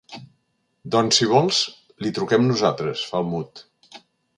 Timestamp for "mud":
3.37-3.69